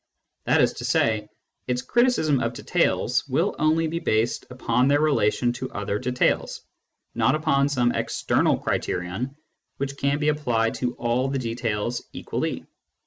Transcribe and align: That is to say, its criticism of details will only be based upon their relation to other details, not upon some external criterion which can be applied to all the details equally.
That 0.45 0.61
is 0.61 0.73
to 0.73 0.83
say, 0.83 1.29
its 1.67 1.83
criticism 1.83 2.39
of 2.39 2.53
details 2.53 3.27
will 3.27 3.55
only 3.59 3.85
be 3.85 3.99
based 3.99 4.47
upon 4.49 4.87
their 4.87 4.99
relation 4.99 5.53
to 5.53 5.69
other 5.73 5.99
details, 5.99 6.61
not 7.13 7.35
upon 7.35 7.69
some 7.69 7.91
external 7.91 8.57
criterion 8.57 9.35
which 9.77 9.97
can 9.97 10.17
be 10.17 10.29
applied 10.29 10.73
to 10.77 10.95
all 10.95 11.27
the 11.27 11.37
details 11.37 12.01
equally. 12.13 12.65